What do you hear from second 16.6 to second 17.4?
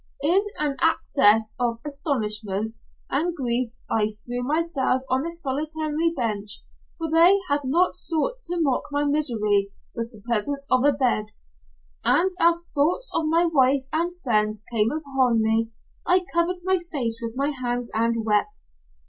my face with